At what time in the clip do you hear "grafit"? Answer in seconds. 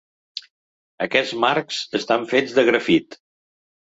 2.71-3.19